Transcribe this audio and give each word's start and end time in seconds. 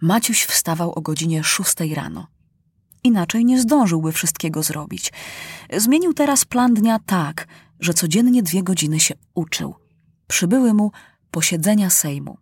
Maciuś 0.00 0.44
wstawał 0.44 0.92
o 0.92 1.00
godzinie 1.00 1.44
szóstej 1.44 1.94
rano. 1.94 2.26
Inaczej 3.04 3.44
nie 3.44 3.60
zdążyłby 3.60 4.12
wszystkiego 4.12 4.62
zrobić. 4.62 5.12
Zmienił 5.76 6.14
teraz 6.14 6.44
plan 6.44 6.74
dnia 6.74 6.98
tak, 7.06 7.46
że 7.80 7.94
codziennie 7.94 8.42
dwie 8.42 8.62
godziny 8.62 9.00
się 9.00 9.14
uczył. 9.34 9.74
Przybyły 10.26 10.74
mu 10.74 10.92
posiedzenia 11.30 11.90
Sejmu. 11.90 12.38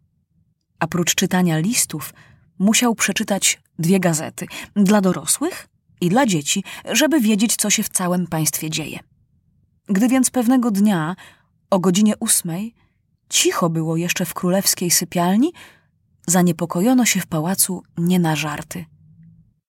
A 0.78 0.86
prócz 0.86 1.14
czytania 1.14 1.58
listów, 1.58 2.14
musiał 2.58 2.94
przeczytać 2.94 3.60
dwie 3.78 4.00
gazety 4.00 4.46
dla 4.76 5.00
dorosłych 5.00 5.68
i 6.00 6.08
dla 6.08 6.26
dzieci, 6.26 6.64
żeby 6.92 7.20
wiedzieć, 7.20 7.56
co 7.56 7.70
się 7.70 7.82
w 7.82 7.88
całym 7.88 8.26
państwie 8.26 8.70
dzieje. 8.70 8.98
Gdy 9.88 10.08
więc 10.08 10.30
pewnego 10.30 10.70
dnia 10.70 11.16
o 11.70 11.78
godzinie 11.78 12.14
ósmej 12.20 12.74
cicho 13.28 13.70
było 13.70 13.96
jeszcze 13.96 14.24
w 14.24 14.34
królewskiej 14.34 14.90
sypialni, 14.90 15.52
zaniepokojono 16.26 17.04
się 17.04 17.20
w 17.20 17.26
pałacu 17.26 17.82
nie 17.98 18.18
na 18.18 18.36
żarty. 18.36 18.84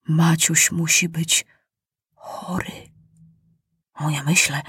Maciuś 0.07 0.71
musi 0.71 1.09
być 1.09 1.45
chory. 2.16 2.71
O, 3.93 4.09
ja 4.09 4.23
myślę, 4.23 4.61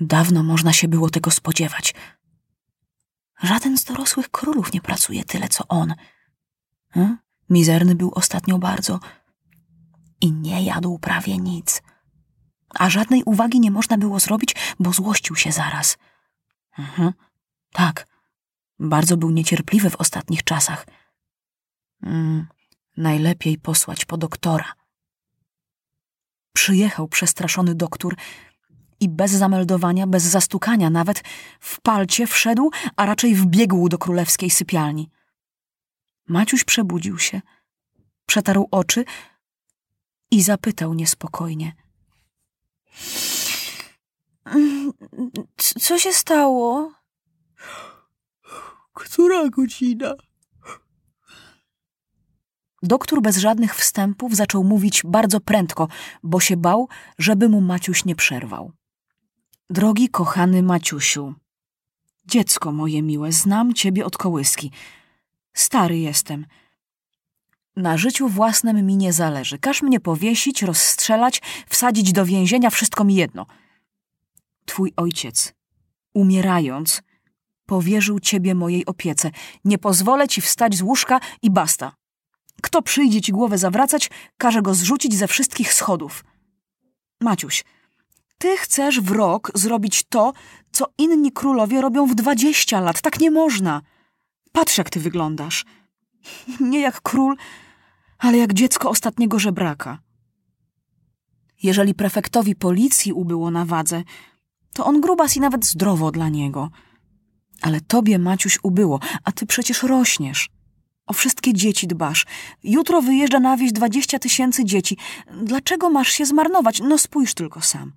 dawno 0.00 0.42
można 0.42 0.72
się 0.72 0.88
było 0.88 1.10
tego 1.10 1.30
spodziewać. 1.30 1.94
Żaden 3.42 3.78
z 3.78 3.84
dorosłych 3.84 4.28
królów 4.30 4.72
nie 4.72 4.80
pracuje 4.80 5.24
tyle, 5.24 5.48
co 5.48 5.68
on. 5.68 5.94
Hmm? 6.92 7.18
Mizerny 7.50 7.94
był 7.94 8.10
ostatnio 8.14 8.58
bardzo 8.58 9.00
i 10.20 10.32
nie 10.32 10.62
jadł 10.64 10.98
prawie 10.98 11.38
nic. 11.38 11.82
A 12.74 12.90
żadnej 12.90 13.22
uwagi 13.24 13.60
nie 13.60 13.70
można 13.70 13.98
było 13.98 14.20
zrobić, 14.20 14.54
bo 14.80 14.92
złościł 14.92 15.36
się 15.36 15.52
zaraz. 15.52 15.98
Mhm. 16.78 17.12
Tak, 17.72 18.06
bardzo 18.80 19.16
był 19.16 19.30
niecierpliwy 19.30 19.90
w 19.90 19.96
ostatnich 19.96 20.44
czasach. 20.44 20.86
Mm, 22.02 22.46
najlepiej 22.96 23.58
posłać 23.58 24.04
po 24.04 24.16
doktora. 24.16 24.72
Przyjechał 26.52 27.08
przestraszony 27.08 27.74
doktor 27.74 28.14
i 29.00 29.08
bez 29.08 29.30
zameldowania, 29.30 30.06
bez 30.06 30.22
zastukania 30.22 30.90
nawet, 30.90 31.22
w 31.60 31.80
palcie 31.80 32.26
wszedł, 32.26 32.70
a 32.96 33.06
raczej 33.06 33.34
wbiegł 33.34 33.88
do 33.88 33.98
królewskiej 33.98 34.50
sypialni. 34.50 35.10
Maciuś 36.28 36.64
przebudził 36.64 37.18
się, 37.18 37.40
przetarł 38.26 38.68
oczy 38.70 39.04
i 40.30 40.42
zapytał 40.42 40.94
niespokojnie. 40.94 41.72
Co 45.56 45.98
się 45.98 46.12
stało? 46.12 46.92
Która 49.00 49.48
godzina? 49.48 50.14
Doktor 52.82 53.22
bez 53.22 53.36
żadnych 53.36 53.76
wstępów 53.76 54.36
zaczął 54.36 54.64
mówić 54.64 55.02
bardzo 55.04 55.40
prędko, 55.40 55.88
bo 56.22 56.40
się 56.40 56.56
bał, 56.56 56.88
żeby 57.18 57.48
mu 57.48 57.60
Maciuś 57.60 58.04
nie 58.04 58.16
przerwał. 58.16 58.72
Drogi 59.70 60.08
kochany 60.08 60.62
Maciusiu, 60.62 61.34
dziecko 62.26 62.72
moje 62.72 63.02
miłe, 63.02 63.32
znam 63.32 63.74
ciebie 63.74 64.06
od 64.06 64.16
kołyski. 64.16 64.70
Stary 65.52 65.98
jestem. 65.98 66.46
Na 67.76 67.96
życiu 67.96 68.28
własnym 68.28 68.86
mi 68.86 68.96
nie 68.96 69.12
zależy. 69.12 69.58
Każ 69.58 69.82
mnie 69.82 70.00
powiesić, 70.00 70.62
rozstrzelać, 70.62 71.42
wsadzić 71.68 72.12
do 72.12 72.24
więzienia, 72.24 72.70
wszystko 72.70 73.04
mi 73.04 73.14
jedno. 73.14 73.46
Twój 74.64 74.92
ojciec, 74.96 75.54
umierając, 76.14 77.02
powierzył 77.70 78.20
ciebie 78.20 78.54
mojej 78.54 78.86
opiece. 78.86 79.30
Nie 79.64 79.78
pozwolę 79.78 80.28
ci 80.28 80.40
wstać 80.40 80.76
z 80.76 80.82
łóżka 80.82 81.20
i 81.42 81.50
basta. 81.50 81.92
Kto 82.62 82.82
przyjdzie 82.82 83.20
ci 83.20 83.32
głowę 83.32 83.58
zawracać, 83.58 84.10
każe 84.36 84.62
go 84.62 84.74
zrzucić 84.74 85.14
ze 85.14 85.26
wszystkich 85.26 85.74
schodów. 85.74 86.24
Maciuś, 87.20 87.64
ty 88.38 88.56
chcesz 88.56 89.00
w 89.00 89.10
rok 89.10 89.50
zrobić 89.54 90.02
to, 90.08 90.32
co 90.72 90.86
inni 90.98 91.32
królowie 91.32 91.80
robią 91.80 92.06
w 92.06 92.14
dwadzieścia 92.14 92.80
lat. 92.80 93.00
Tak 93.00 93.20
nie 93.20 93.30
można. 93.30 93.82
Patrz, 94.52 94.78
jak 94.78 94.90
ty 94.90 95.00
wyglądasz. 95.00 95.64
Nie 96.70 96.80
jak 96.80 97.00
król, 97.00 97.36
ale 98.18 98.38
jak 98.38 98.52
dziecko 98.52 98.90
ostatniego 98.90 99.38
żebraka. 99.38 99.98
Jeżeli 101.62 101.94
prefektowi 101.94 102.54
policji 102.56 103.12
ubyło 103.12 103.50
na 103.50 103.64
wadze, 103.64 104.02
to 104.72 104.86
on 104.86 105.00
grubas 105.00 105.36
i 105.36 105.40
nawet 105.40 105.66
zdrowo 105.66 106.10
dla 106.10 106.28
niego. 106.28 106.70
Ale 107.62 107.80
tobie, 107.80 108.18
Maciuś, 108.18 108.58
ubyło, 108.62 109.00
a 109.24 109.32
ty 109.32 109.46
przecież 109.46 109.82
rośniesz. 109.82 110.50
O 111.06 111.12
wszystkie 111.12 111.54
dzieci 111.54 111.86
dbasz. 111.86 112.26
Jutro 112.62 113.02
wyjeżdża 113.02 113.40
na 113.40 113.56
wieś 113.56 113.72
dwadzieścia 113.72 114.18
tysięcy 114.18 114.64
dzieci. 114.64 114.96
Dlaczego 115.42 115.90
masz 115.90 116.08
się 116.08 116.26
zmarnować? 116.26 116.80
No 116.80 116.98
spójrz 116.98 117.34
tylko 117.34 117.60
sam. 117.60 117.92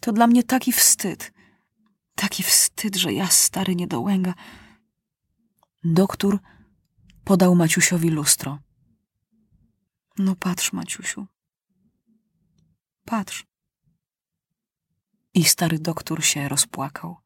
To 0.00 0.12
dla 0.12 0.26
mnie 0.26 0.42
taki 0.42 0.72
wstyd. 0.72 1.32
Taki 2.14 2.42
wstyd, 2.42 2.96
że 2.96 3.12
ja, 3.12 3.26
stary 3.26 3.74
niedołęga. 3.74 4.34
Doktor 5.84 6.38
podał 7.24 7.54
Maciusiowi 7.54 8.10
lustro. 8.10 8.58
No 10.18 10.36
patrz, 10.36 10.72
Maciusiu. 10.72 11.26
Patrz. 13.04 13.46
I 15.34 15.44
stary 15.44 15.78
doktor 15.78 16.24
się 16.24 16.48
rozpłakał. 16.48 17.21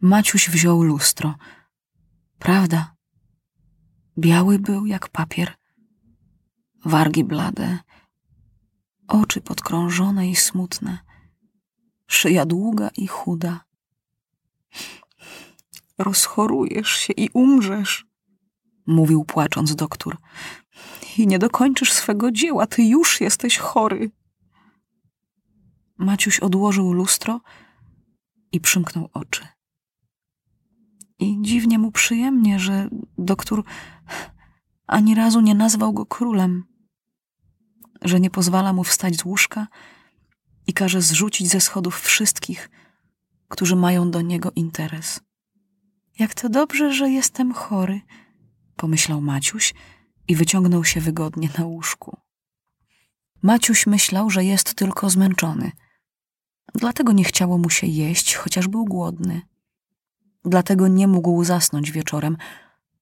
Maciuś 0.00 0.48
wziął 0.48 0.82
lustro. 0.82 1.34
Prawda? 2.38 2.96
Biały 4.18 4.58
był 4.58 4.86
jak 4.86 5.08
papier. 5.08 5.54
Wargi 6.84 7.24
blade, 7.24 7.78
oczy 9.08 9.40
podkrążone 9.40 10.28
i 10.28 10.36
smutne, 10.36 10.98
szyja 12.06 12.46
długa 12.46 12.90
i 12.96 13.06
chuda. 13.06 13.64
Rozchorujesz 15.98 16.90
się 16.90 17.12
i 17.12 17.30
umrzesz, 17.32 18.06
mówił 18.86 19.24
płacząc 19.24 19.74
doktor. 19.74 20.16
I 21.18 21.26
nie 21.26 21.38
dokończysz 21.38 21.92
swego 21.92 22.30
dzieła, 22.32 22.66
ty 22.66 22.82
już 22.82 23.20
jesteś 23.20 23.58
chory. 23.58 24.10
Maciuś 25.98 26.40
odłożył 26.40 26.92
lustro 26.92 27.40
i 28.52 28.60
przymknął 28.60 29.10
oczy. 29.12 29.48
I 31.20 31.38
dziwnie 31.40 31.78
mu 31.78 31.92
przyjemnie, 31.92 32.60
że 32.60 32.88
doktor 33.18 33.62
ani 34.86 35.14
razu 35.14 35.40
nie 35.40 35.54
nazwał 35.54 35.92
go 35.92 36.06
królem, 36.06 36.64
że 38.02 38.20
nie 38.20 38.30
pozwala 38.30 38.72
mu 38.72 38.84
wstać 38.84 39.16
z 39.16 39.24
łóżka 39.24 39.66
i 40.66 40.72
każe 40.72 41.02
zrzucić 41.02 41.48
ze 41.48 41.60
schodów 41.60 42.00
wszystkich, 42.00 42.70
którzy 43.48 43.76
mają 43.76 44.10
do 44.10 44.20
niego 44.20 44.52
interes. 44.56 45.20
Jak 46.18 46.34
to 46.34 46.48
dobrze, 46.48 46.94
że 46.94 47.10
jestem 47.10 47.52
chory, 47.52 48.00
pomyślał 48.76 49.20
Maciuś 49.20 49.74
i 50.28 50.36
wyciągnął 50.36 50.84
się 50.84 51.00
wygodnie 51.00 51.48
na 51.58 51.64
łóżku. 51.64 52.16
Maciuś 53.42 53.86
myślał, 53.86 54.30
że 54.30 54.44
jest 54.44 54.74
tylko 54.74 55.10
zmęczony. 55.10 55.72
Dlatego 56.74 57.12
nie 57.12 57.24
chciało 57.24 57.58
mu 57.58 57.70
się 57.70 57.86
jeść, 57.86 58.34
chociaż 58.34 58.68
był 58.68 58.84
głodny. 58.84 59.49
Dlatego 60.44 60.88
nie 60.88 61.08
mógł 61.08 61.44
zasnąć 61.44 61.90
wieczorem, 61.90 62.36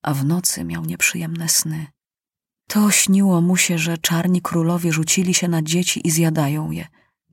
a 0.02 0.14
w 0.14 0.24
nocy 0.24 0.64
miał 0.64 0.84
nieprzyjemne 0.84 1.48
sny. 1.48 1.86
To 2.68 2.90
śniło 2.90 3.40
mu 3.40 3.56
się, 3.56 3.78
że 3.78 3.98
czarni 3.98 4.42
królowie 4.42 4.92
rzucili 4.92 5.34
się 5.34 5.48
na 5.48 5.62
dzieci 5.62 6.06
i 6.06 6.10
zjadają 6.10 6.70
je. 6.70 6.86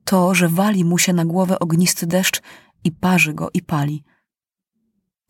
To, 0.04 0.34
że 0.34 0.48
wali 0.48 0.84
mu 0.84 0.98
się 0.98 1.12
na 1.12 1.24
głowę 1.24 1.58
ognisty 1.58 2.06
deszcz 2.06 2.42
i 2.84 2.92
parzy 2.92 3.34
go 3.34 3.50
i 3.54 3.62
pali. 3.62 4.04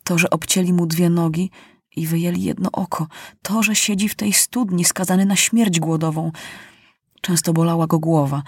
To, 0.05 0.19
że 0.19 0.31
obcięli 0.31 0.73
mu 0.73 0.87
dwie 0.87 1.11
nogi 1.11 1.51
i 1.97 2.07
wyjęli 2.07 2.43
jedno 2.43 2.71
oko. 2.73 3.07
To, 3.43 3.63
że 3.63 3.75
siedzi 3.75 4.09
w 4.09 4.15
tej 4.15 4.33
studni 4.33 4.85
skazany 4.85 5.25
na 5.27 5.37
śmierć 5.37 5.81
głodową. 5.81 6.33
Często 7.21 7.53
bolała 7.53 7.87
go 7.87 7.99
głowa, 7.99 8.43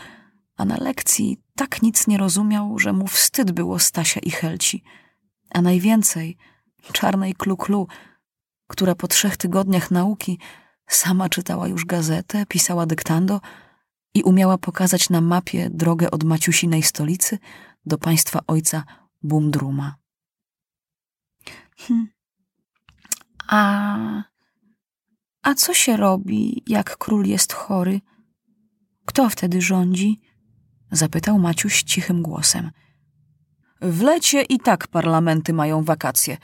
a 0.56 0.64
na 0.64 0.76
lekcji 0.76 1.41
tak 1.56 1.82
nic 1.82 2.06
nie 2.06 2.19
rozumiał, 2.19 2.79
że 2.79 2.93
mu 2.93 3.06
wstyd 3.06 3.53
było 3.53 3.79
Stasia 3.79 4.20
i 4.20 4.31
Helci. 4.31 4.82
A 5.50 5.62
najwięcej 5.62 6.37
czarnej 6.93 7.35
kluklu, 7.35 7.89
która 8.67 8.95
po 8.95 9.09
trzech 9.09 9.37
tygodniach 9.37 9.91
nauki 9.91 10.39
sama 10.89 11.29
czytała 11.29 11.69
już 11.69 11.85
gazetę, 11.85 12.47
pisała 12.47 12.87
dyktando 12.87 13.41
i 14.15 14.23
umiała 14.23 14.59
pokazać 14.59 15.11
na 15.11 15.21
mapie 15.21 15.71
drogę 15.71 16.11
od 16.11 16.25
Maciusinej 16.25 16.83
stolicy 16.83 17.39
do 17.87 17.99
państwa 17.99 18.41
ojca 18.47 18.85
Bumdruma. 19.23 19.95
Hm. 21.77 22.09
A, 23.49 24.23
a 25.43 25.55
co 25.55 25.75
się 25.75 25.97
robi, 25.97 26.62
jak 26.67 26.97
król 26.99 27.27
jest 27.27 27.53
chory? 27.53 28.01
Kto 29.05 29.31
wtedy 29.31 29.62
rządzi? 29.62 30.21
Zapytał 30.91 31.39
Maciuś 31.39 31.83
cichym 31.83 32.23
głosem. 32.23 32.71
W 33.81 34.03
lecie 34.03 34.43
i 34.43 34.59
tak 34.59 34.89
parlamenty 34.89 35.53
mają 35.53 35.85
wakacje. 35.85 36.37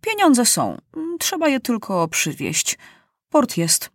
Pieniądze 0.00 0.46
są, 0.46 0.76
trzeba 1.18 1.48
je 1.48 1.60
tylko 1.60 2.08
przywieźć. 2.08 2.78
Port 3.28 3.56
jest. 3.56 3.90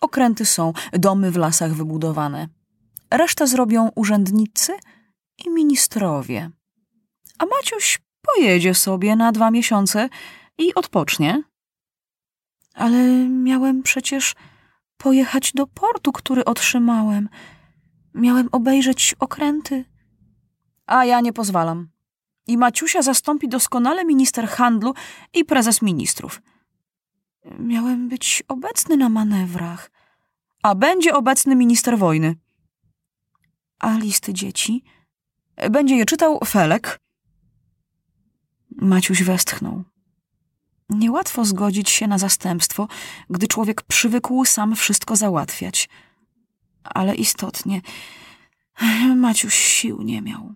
Okręty 0.00 0.44
są, 0.44 0.72
domy 0.92 1.30
w 1.30 1.36
lasach 1.36 1.74
wybudowane. 1.74 2.48
Resztę 3.10 3.46
zrobią 3.46 3.90
urzędnicy 3.94 4.72
i 5.44 5.50
ministrowie. 5.50 6.50
A 7.38 7.46
Maciuś 7.46 7.98
pojedzie 8.22 8.74
sobie 8.74 9.16
na 9.16 9.32
dwa 9.32 9.50
miesiące 9.50 10.08
i 10.58 10.74
odpocznie. 10.74 11.42
Ale 12.74 12.98
miałem 13.28 13.82
przecież 13.82 14.34
pojechać 14.96 15.52
do 15.52 15.66
portu, 15.66 16.12
który 16.12 16.44
otrzymałem. 16.44 17.28
Miałem 18.14 18.48
obejrzeć 18.52 19.14
okręty. 19.18 19.84
A 20.86 21.04
ja 21.04 21.20
nie 21.20 21.32
pozwalam. 21.32 21.93
I 22.46 22.56
Maciusia 22.58 23.02
zastąpi 23.02 23.48
doskonale 23.48 24.04
minister 24.04 24.48
handlu 24.48 24.94
i 25.34 25.44
prezes 25.44 25.82
ministrów. 25.82 26.42
Miałem 27.58 28.08
być 28.08 28.42
obecny 28.48 28.96
na 28.96 29.08
manewrach. 29.08 29.90
A 30.62 30.74
będzie 30.74 31.14
obecny 31.14 31.56
minister 31.56 31.98
wojny. 31.98 32.36
A 33.78 33.98
listy 33.98 34.32
dzieci? 34.32 34.84
Będzie 35.70 35.96
je 35.96 36.04
czytał 36.04 36.40
Felek. 36.46 37.00
Maciuś 38.70 39.22
westchnął. 39.22 39.84
Niełatwo 40.88 41.44
zgodzić 41.44 41.90
się 41.90 42.06
na 42.06 42.18
zastępstwo, 42.18 42.88
gdy 43.30 43.48
człowiek 43.48 43.82
przywykł 43.82 44.44
sam 44.44 44.76
wszystko 44.76 45.16
załatwiać. 45.16 45.88
Ale 46.84 47.14
istotnie, 47.14 47.80
Maciuś 49.16 49.54
sił 49.54 50.02
nie 50.02 50.22
miał. 50.22 50.54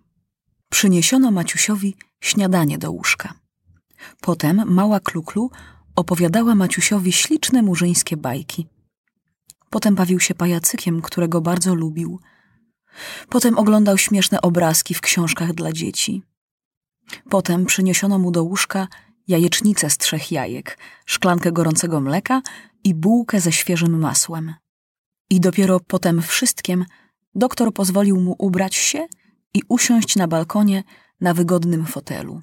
Przyniesiono 0.69 1.31
Maciusiowi 1.31 1.95
śniadanie 2.21 2.77
do 2.77 2.91
łóżka. 2.91 3.33
Potem 4.21 4.73
mała 4.73 4.99
Kluklu 4.99 5.51
opowiadała 5.95 6.55
Maciusiowi 6.55 7.11
śliczne 7.11 7.61
murzyńskie 7.61 8.17
bajki. 8.17 8.67
Potem 9.69 9.95
bawił 9.95 10.19
się 10.19 10.35
pajacykiem, 10.35 11.01
którego 11.01 11.41
bardzo 11.41 11.75
lubił. 11.75 12.19
Potem 13.29 13.57
oglądał 13.57 13.97
śmieszne 13.97 14.41
obrazki 14.41 14.93
w 14.93 15.01
książkach 15.01 15.53
dla 15.53 15.71
dzieci. 15.71 16.23
Potem 17.29 17.65
przyniesiono 17.65 18.19
mu 18.19 18.31
do 18.31 18.43
łóżka 18.43 18.87
jajecznicę 19.27 19.89
z 19.89 19.97
trzech 19.97 20.31
jajek, 20.31 20.77
szklankę 21.05 21.51
gorącego 21.51 21.99
mleka 21.99 22.41
i 22.83 22.93
bułkę 22.93 23.39
ze 23.39 23.51
świeżym 23.51 23.99
masłem. 23.99 24.53
I 25.29 25.39
dopiero 25.39 25.79
po 25.79 25.99
tym 25.99 26.21
wszystkim 26.21 26.85
doktor 27.35 27.73
pozwolił 27.73 28.21
mu 28.21 28.35
ubrać 28.39 28.75
się 28.75 29.07
i 29.53 29.61
usiąść 29.69 30.15
na 30.15 30.27
balkonie 30.27 30.83
na 31.21 31.33
wygodnym 31.33 31.85
fotelu. 31.85 32.41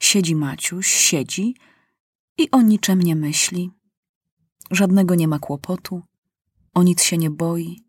Siedzi 0.00 0.36
Maciuś, 0.36 0.86
siedzi 0.86 1.56
i 2.38 2.50
o 2.50 2.62
niczym 2.62 3.02
nie 3.02 3.16
myśli. 3.16 3.70
Żadnego 4.70 5.14
nie 5.14 5.28
ma 5.28 5.38
kłopotu, 5.38 6.02
o 6.74 6.82
nic 6.82 7.02
się 7.02 7.18
nie 7.18 7.30
boi 7.30 7.84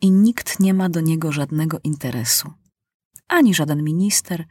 i 0.00 0.10
nikt 0.10 0.60
nie 0.60 0.74
ma 0.74 0.88
do 0.88 1.00
niego 1.00 1.32
żadnego 1.32 1.80
interesu. 1.84 2.52
Ani 3.28 3.54
żaden 3.54 3.84
minister, 3.84 4.44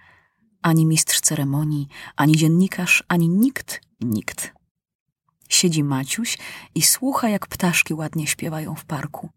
ani 0.62 0.86
mistrz 0.86 1.22
ceremonii, 1.22 1.88
ani 2.16 2.38
dziennikarz, 2.38 3.04
ani 3.08 3.30
nikt, 3.30 3.82
nikt. 4.02 4.54
Siedzi 5.50 5.84
Maciuś 5.84 6.38
i 6.76 6.82
słucha, 6.82 7.30
jak 7.30 7.48
ptaszki 7.48 7.94
ładnie 7.94 8.28
śpiewają 8.28 8.76
w 8.76 8.86
parku. 8.86 9.30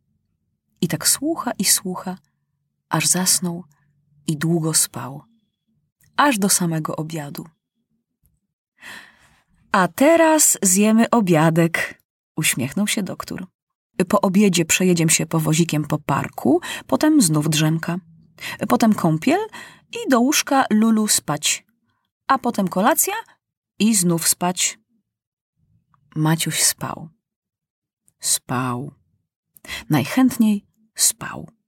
I 0.81 0.89
tak 0.89 1.09
słucha 1.09 1.53
i 1.59 1.65
słucha, 1.65 2.19
aż 2.91 3.07
zasnął 3.07 3.65
i 4.27 4.37
długo 4.37 4.75
spał. 4.75 5.23
Aż 6.17 6.39
do 6.39 6.49
samego 6.49 6.97
obiadu. 6.97 7.47
A 9.73 9.89
teraz 9.89 10.59
zjemy 10.63 11.11
obiadek, 11.11 12.03
uśmiechnął 12.37 12.87
się 12.87 13.03
doktor. 13.03 13.47
Po 14.09 14.21
obiedzie 14.21 14.65
przejedziemy 14.65 15.11
się 15.11 15.27
powozikiem 15.27 15.85
po 15.85 15.99
parku, 15.99 16.61
potem 16.87 17.23
znów 17.23 17.51
drzemka. 17.51 17.97
Potem 18.69 18.95
kąpiel 18.95 19.41
i 19.93 20.09
do 20.11 20.21
łóżka 20.21 20.65
Lulu 20.71 21.09
spać. 21.09 21.67
A 22.27 22.39
potem 22.39 22.69
kolacja 22.69 23.15
i 23.79 23.95
znów 23.95 24.29
spać. 24.29 24.79
Maciuś 26.17 26.63
spał. 26.63 27.09
Spał. 28.21 28.93
Najchętniej 29.91 30.67
spał. 30.95 31.60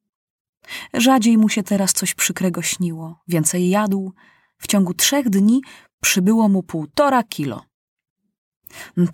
Rzadziej 0.94 1.38
mu 1.38 1.48
się 1.48 1.62
teraz 1.62 1.92
coś 1.92 2.14
przykrego 2.14 2.62
śniło, 2.62 3.20
więcej 3.28 3.68
jadł. 3.68 4.12
W 4.58 4.66
ciągu 4.66 4.94
trzech 4.94 5.30
dni 5.30 5.62
przybyło 6.00 6.48
mu 6.48 6.62
półtora 6.62 7.22
kilo. 7.22 7.64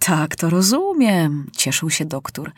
Tak, 0.00 0.36
to 0.36 0.50
rozumiem, 0.50 1.50
cieszył 1.56 1.90
się 1.90 2.04
doktor. 2.04 2.52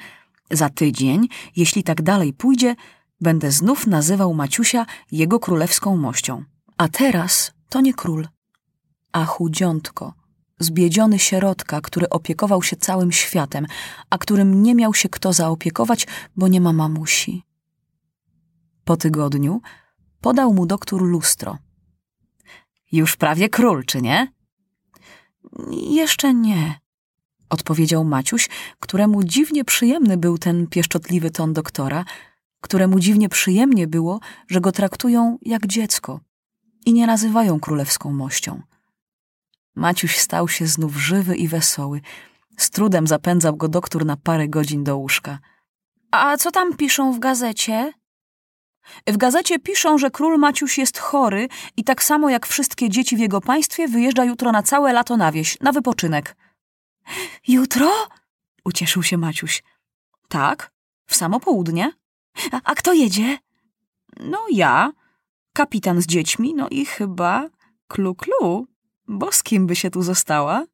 Za 0.50 0.68
tydzień, 0.68 1.28
jeśli 1.56 1.82
tak 1.82 2.02
dalej 2.02 2.32
pójdzie, 2.32 2.76
będę 3.20 3.50
znów 3.52 3.86
nazywał 3.86 4.34
Maciusia 4.34 4.86
jego 5.12 5.40
królewską 5.40 5.96
mością. 5.96 6.44
A 6.76 6.88
teraz 6.88 7.52
to 7.68 7.80
nie 7.80 7.94
król, 7.94 8.28
a 9.12 9.24
chudziątko, 9.24 10.14
zbiedziony 10.58 11.18
sierotka, 11.18 11.80
który 11.80 12.08
opiekował 12.08 12.62
się 12.62 12.76
całym 12.76 13.12
światem, 13.12 13.66
a 14.10 14.18
którym 14.18 14.62
nie 14.62 14.74
miał 14.74 14.94
się 14.94 15.08
kto 15.08 15.32
zaopiekować, 15.32 16.06
bo 16.36 16.48
nie 16.48 16.60
ma 16.60 16.72
mamusi. 16.72 17.42
Po 18.90 18.96
tygodniu 18.96 19.60
podał 20.20 20.54
mu 20.54 20.66
doktor 20.66 21.02
lustro. 21.02 21.58
Już 22.92 23.16
prawie 23.16 23.48
król, 23.48 23.84
czy 23.84 24.02
nie? 24.02 24.32
Jeszcze 25.70 26.34
nie, 26.34 26.80
odpowiedział 27.48 28.04
Maciuś, 28.04 28.48
któremu 28.80 29.24
dziwnie 29.24 29.64
przyjemny 29.64 30.16
był 30.16 30.38
ten 30.38 30.66
pieszczotliwy 30.66 31.30
ton 31.30 31.52
doktora, 31.52 32.04
któremu 32.60 33.00
dziwnie 33.00 33.28
przyjemnie 33.28 33.86
było, 33.86 34.20
że 34.48 34.60
go 34.60 34.72
traktują 34.72 35.38
jak 35.42 35.66
dziecko 35.66 36.20
i 36.86 36.92
nie 36.92 37.06
nazywają 37.06 37.60
królewską 37.60 38.12
mością. 38.12 38.62
Maciuś 39.74 40.18
stał 40.18 40.48
się 40.48 40.66
znów 40.66 40.96
żywy 40.96 41.36
i 41.36 41.48
wesoły. 41.48 42.00
Z 42.56 42.70
trudem 42.70 43.06
zapędzał 43.06 43.56
go 43.56 43.68
doktor 43.68 44.06
na 44.06 44.16
parę 44.16 44.48
godzin 44.48 44.84
do 44.84 44.96
łóżka. 44.96 45.38
A 46.10 46.36
co 46.36 46.50
tam 46.50 46.76
piszą 46.76 47.12
w 47.12 47.18
gazecie? 47.18 47.99
W 49.06 49.16
gazecie 49.16 49.58
piszą, 49.58 49.98
że 49.98 50.10
król 50.10 50.38
Maciuś 50.38 50.78
jest 50.78 50.98
chory 50.98 51.48
i 51.76 51.84
tak 51.84 52.02
samo 52.02 52.30
jak 52.30 52.46
wszystkie 52.46 52.88
dzieci 52.88 53.16
w 53.16 53.20
jego 53.20 53.40
państwie 53.40 53.88
wyjeżdża 53.88 54.24
jutro 54.24 54.52
na 54.52 54.62
całe 54.62 54.92
lato 54.92 55.16
na 55.16 55.32
wieś, 55.32 55.60
na 55.60 55.72
wypoczynek. 55.72 56.36
Jutro? 57.48 57.90
Ucieszył 58.64 59.02
się 59.02 59.18
Maciuś. 59.18 59.62
Tak, 60.28 60.70
w 61.06 61.16
samo 61.16 61.40
południe. 61.40 61.92
A, 62.52 62.60
a 62.64 62.74
kto 62.74 62.92
jedzie? 62.92 63.38
No 64.20 64.38
ja, 64.52 64.92
kapitan 65.52 66.02
z 66.02 66.06
dziećmi, 66.06 66.54
no 66.54 66.68
i 66.68 66.84
chyba 66.84 67.48
Klu-Klu, 67.88 68.64
bo 69.08 69.32
z 69.32 69.42
kim 69.42 69.66
by 69.66 69.76
się 69.76 69.90
tu 69.90 70.02
została? 70.02 70.64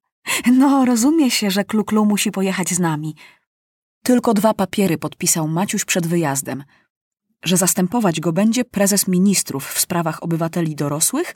No, 0.53 0.85
rozumie 0.85 1.31
się, 1.31 1.51
że 1.51 1.65
Klu-Klu 1.65 2.07
musi 2.07 2.31
pojechać 2.31 2.69
z 2.69 2.79
nami. 2.79 3.17
Tylko 4.03 4.35
dwa 4.35 4.55
papiery 4.55 4.99
podpisał 4.99 5.49
Maciuś 5.49 5.85
przed 5.85 6.07
wyjazdem. 6.07 6.65
Że 7.47 7.57
zastępować 7.57 8.21
go 8.21 8.33
będzie 8.33 8.65
prezes 8.65 9.09
ministrów 9.09 9.69
w 9.73 9.81
sprawach 9.81 10.23
obywateli 10.23 10.75
dorosłych 10.75 11.35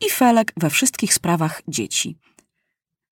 i 0.00 0.10
Felek 0.10 0.52
we 0.56 0.70
wszystkich 0.70 1.14
sprawach 1.14 1.62
dzieci. 1.68 2.16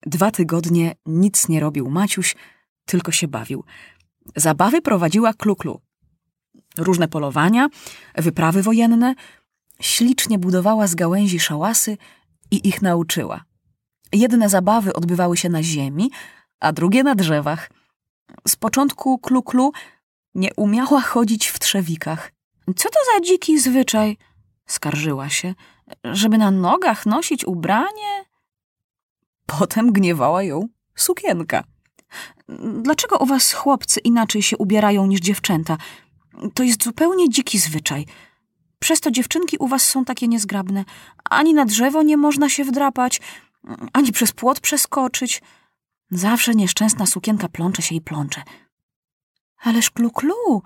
Dwa 0.07 0.31
tygodnie 0.31 0.95
nic 1.07 1.49
nie 1.49 1.61
robił 1.61 1.91
Maciuś, 1.91 2.37
tylko 2.85 3.13
się 3.13 3.29
bawił. 3.29 3.65
Zabawy 4.37 4.83
prowadziła 4.83 5.35
Kluklu. 5.35 5.81
Różne 6.79 7.09
polowania, 7.09 7.69
wyprawy 8.15 8.63
wojenne, 8.63 9.15
ślicznie 9.81 10.39
budowała 10.39 10.87
z 10.87 10.95
gałęzi 10.95 11.41
szałasy 11.41 11.97
i 12.51 12.69
ich 12.69 12.83
nauczyła. 12.83 13.45
Jedne 14.13 14.49
zabawy 14.49 14.93
odbywały 14.93 15.37
się 15.37 15.49
na 15.49 15.63
ziemi, 15.63 16.11
a 16.61 16.73
drugie 16.73 17.03
na 17.03 17.15
drzewach. 17.15 17.71
Z 18.49 18.57
początku 18.57 19.19
Kluklu 19.19 19.73
nie 20.35 20.55
umiała 20.57 21.01
chodzić 21.01 21.47
w 21.47 21.59
trzewikach. 21.59 22.33
Co 22.77 22.89
to 22.89 22.99
za 23.15 23.21
dziki 23.21 23.59
zwyczaj? 23.59 24.17
Skarżyła 24.67 25.29
się. 25.29 25.55
Żeby 26.05 26.39
na 26.39 26.51
nogach 26.51 27.07
nosić 27.07 27.45
ubranie? 27.45 28.25
Potem 29.47 29.93
gniewała 29.93 30.43
ją 30.43 30.69
sukienka. 30.95 31.65
Dlaczego 32.83 33.19
u 33.19 33.27
was 33.27 33.53
chłopcy 33.53 34.01
inaczej 34.01 34.43
się 34.43 34.57
ubierają 34.57 35.07
niż 35.07 35.21
dziewczęta? 35.21 35.77
To 36.55 36.63
jest 36.63 36.85
zupełnie 36.85 37.29
dziki 37.29 37.59
zwyczaj. 37.59 38.07
Przez 38.79 39.01
to 39.01 39.11
dziewczynki 39.11 39.57
u 39.59 39.69
was 39.69 39.83
są 39.83 40.05
takie 40.05 40.29
niezgrabne. 40.29 40.85
Ani 41.31 41.55
na 41.55 41.65
drzewo 41.65 42.03
nie 42.03 42.17
można 42.17 42.49
się 42.49 42.65
wdrapać, 42.65 43.21
ani 43.93 44.13
przez 44.13 44.33
płot 44.33 44.61
przeskoczyć. 44.61 45.43
Zawsze 46.11 46.55
nieszczęsna 46.55 47.07
sukienka 47.07 47.49
plącze 47.49 47.83
się 47.83 47.95
i 47.95 48.01
plącze. 48.01 48.43
Ależ 49.61 49.91
klu-klu, 49.91 50.63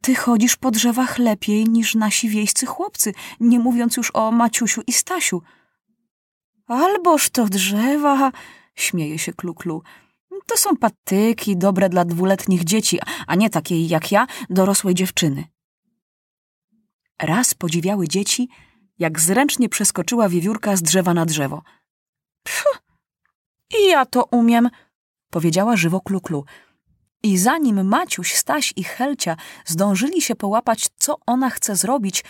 ty 0.00 0.14
chodzisz 0.14 0.56
po 0.56 0.70
drzewach 0.70 1.18
lepiej 1.18 1.64
niż 1.64 1.94
nasi 1.94 2.28
wiejscy 2.28 2.66
chłopcy, 2.66 3.12
nie 3.40 3.58
mówiąc 3.58 3.96
już 3.96 4.10
o 4.14 4.32
Maciusiu 4.32 4.82
i 4.86 4.92
Stasiu. 4.92 5.42
Alboż 6.66 7.30
to 7.30 7.44
drzewa, 7.44 8.32
śmieje 8.74 9.18
się 9.18 9.32
Kluklu. 9.32 9.82
To 10.46 10.56
są 10.56 10.76
patyki 10.76 11.56
dobre 11.56 11.88
dla 11.88 12.04
dwuletnich 12.04 12.64
dzieci, 12.64 12.98
a 13.26 13.34
nie 13.34 13.50
takiej 13.50 13.88
jak 13.88 14.12
ja, 14.12 14.26
dorosłej 14.50 14.94
dziewczyny. 14.94 15.44
Raz 17.22 17.54
podziwiały 17.54 18.08
dzieci, 18.08 18.48
jak 18.98 19.20
zręcznie 19.20 19.68
przeskoczyła 19.68 20.28
wiewiórka 20.28 20.76
z 20.76 20.82
drzewa 20.82 21.14
na 21.14 21.26
drzewo. 21.26 21.62
Pff, 22.42 22.64
i 23.78 23.88
ja 23.88 24.06
to 24.06 24.24
umiem, 24.24 24.70
powiedziała 25.30 25.76
żywo 25.76 26.00
Kluklu. 26.00 26.44
I 27.22 27.38
zanim 27.38 27.88
Maciuś, 27.88 28.34
Staś 28.34 28.72
i 28.76 28.84
Helcia 28.84 29.36
zdążyli 29.64 30.22
się 30.22 30.34
połapać, 30.34 30.88
co 30.98 31.16
ona 31.26 31.50
chce 31.50 31.76
zrobić, 31.76 32.24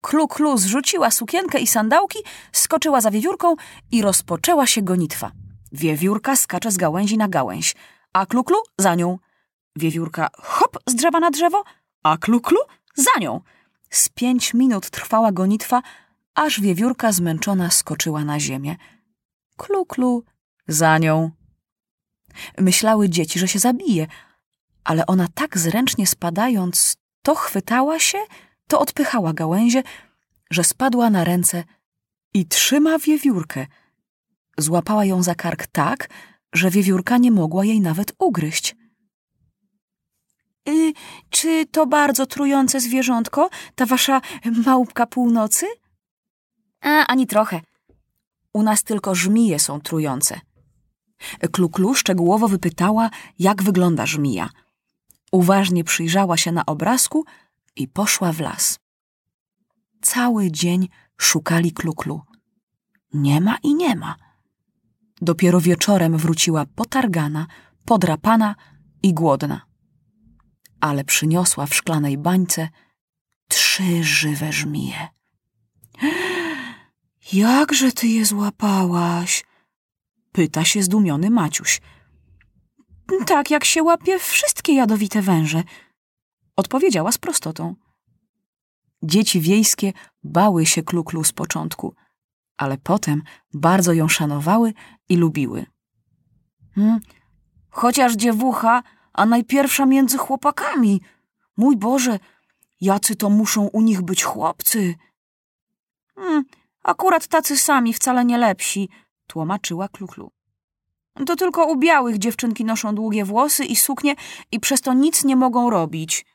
Kluklu 0.00 0.58
zrzuciła 0.58 1.10
sukienkę 1.10 1.58
i 1.58 1.66
sandałki, 1.66 2.18
skoczyła 2.52 3.00
za 3.00 3.10
wiewiórką 3.10 3.54
i 3.90 4.02
rozpoczęła 4.02 4.66
się 4.66 4.82
gonitwa. 4.82 5.32
Wiewiórka 5.72 6.36
skacze 6.36 6.70
z 6.70 6.76
gałęzi 6.76 7.18
na 7.18 7.28
gałęź, 7.28 7.74
a 8.12 8.26
Kluklu 8.26 8.56
za 8.78 8.94
nią. 8.94 9.18
Wiewiórka 9.76 10.30
hop 10.42 10.78
z 10.86 10.94
drzewa 10.94 11.20
na 11.20 11.30
drzewo, 11.30 11.64
a 12.02 12.16
Kluklu 12.16 12.58
za 12.94 13.20
nią. 13.20 13.40
Z 13.90 14.08
pięć 14.08 14.54
minut 14.54 14.90
trwała 14.90 15.32
gonitwa, 15.32 15.82
aż 16.34 16.60
wiewiórka 16.60 17.12
zmęczona 17.12 17.70
skoczyła 17.70 18.24
na 18.24 18.40
ziemię. 18.40 18.76
Kluklu 19.56 20.24
za 20.68 20.98
nią. 20.98 21.30
Myślały 22.58 23.08
dzieci, 23.08 23.38
że 23.38 23.48
się 23.48 23.58
zabije, 23.58 24.06
ale 24.86 25.06
ona 25.06 25.26
tak 25.34 25.58
zręcznie 25.58 26.06
spadając, 26.06 26.96
to 27.22 27.34
chwytała 27.34 27.98
się, 27.98 28.18
to 28.68 28.80
odpychała 28.80 29.32
gałęzie, 29.32 29.82
że 30.50 30.64
spadła 30.64 31.10
na 31.10 31.24
ręce 31.24 31.64
i 32.34 32.46
trzyma 32.46 32.98
wiewiórkę. 32.98 33.66
Złapała 34.58 35.04
ją 35.04 35.22
za 35.22 35.34
kark 35.34 35.66
tak, 35.66 36.08
że 36.52 36.70
wiewiórka 36.70 37.18
nie 37.18 37.30
mogła 37.30 37.64
jej 37.64 37.80
nawet 37.80 38.12
ugryźć. 38.18 38.76
Y, 40.68 40.92
czy 41.30 41.66
to 41.66 41.86
bardzo 41.86 42.26
trujące 42.26 42.80
zwierzątko, 42.80 43.50
ta 43.74 43.86
wasza 43.86 44.20
małpka 44.66 45.06
północy? 45.06 45.66
A, 46.80 47.06
ani 47.06 47.26
trochę. 47.26 47.60
U 48.52 48.62
nas 48.62 48.82
tylko 48.82 49.14
żmije 49.14 49.58
są 49.58 49.80
trujące. 49.80 50.40
Kluklu 51.52 51.94
szczegółowo 51.94 52.48
wypytała, 52.48 53.10
jak 53.38 53.62
wygląda 53.62 54.06
żmija. 54.06 54.50
Uważnie 55.32 55.84
przyjrzała 55.84 56.36
się 56.36 56.52
na 56.52 56.66
obrazku 56.66 57.24
i 57.76 57.88
poszła 57.88 58.32
w 58.32 58.40
las. 58.40 58.78
Cały 60.02 60.50
dzień 60.50 60.88
szukali 61.16 61.72
Kluklu. 61.72 62.22
Nie 63.14 63.40
ma 63.40 63.56
i 63.62 63.74
nie 63.74 63.96
ma. 63.96 64.16
Dopiero 65.20 65.60
wieczorem 65.60 66.16
wróciła 66.16 66.66
potargana, 66.74 67.46
podrapana 67.84 68.54
i 69.02 69.14
głodna. 69.14 69.66
Ale 70.80 71.04
przyniosła 71.04 71.66
w 71.66 71.74
szklanej 71.74 72.18
bańce 72.18 72.68
trzy 73.48 74.04
żywe 74.04 74.52
żmije. 74.52 75.08
Jakże 77.32 77.92
ty 77.92 78.06
je 78.08 78.24
złapałaś? 78.24 79.44
Pyta 80.32 80.64
się 80.64 80.82
zdumiony 80.82 81.30
Maciuś. 81.30 81.80
Tak 83.26 83.50
jak 83.50 83.64
się 83.64 83.82
łapie 83.82 84.18
wszystkie 84.18 84.74
jadowite 84.74 85.22
węże, 85.22 85.62
odpowiedziała 86.56 87.12
z 87.12 87.18
prostotą. 87.18 87.74
Dzieci 89.02 89.40
wiejskie 89.40 89.92
bały 90.22 90.66
się 90.66 90.82
Kluklu 90.82 91.24
z 91.24 91.32
początku, 91.32 91.94
ale 92.56 92.78
potem 92.78 93.22
bardzo 93.54 93.92
ją 93.92 94.08
szanowały 94.08 94.72
i 95.08 95.16
lubiły. 95.16 95.66
Hmm, 96.74 97.00
chociaż 97.68 98.14
dziewucha, 98.14 98.82
a 99.12 99.26
najpierwsza 99.26 99.86
między 99.86 100.18
chłopakami. 100.18 101.00
Mój 101.56 101.76
Boże, 101.76 102.18
jacy 102.80 103.16
to 103.16 103.30
muszą 103.30 103.66
u 103.66 103.80
nich 103.80 104.02
być 104.02 104.22
chłopcy. 104.22 104.94
Hmm, 106.14 106.44
akurat 106.82 107.26
tacy 107.26 107.58
sami, 107.58 107.92
wcale 107.92 108.24
nie 108.24 108.38
lepsi, 108.38 108.88
tłumaczyła 109.26 109.88
Kluklu. 109.88 110.35
To 111.26 111.36
tylko 111.36 111.66
u 111.66 111.76
białych 111.76 112.18
dziewczynki 112.18 112.64
noszą 112.64 112.94
długie 112.94 113.24
włosy 113.24 113.64
i 113.64 113.76
suknie 113.76 114.14
i 114.52 114.60
przez 114.60 114.80
to 114.80 114.92
nic 114.92 115.24
nie 115.24 115.36
mogą 115.36 115.70
robić. 115.70 116.26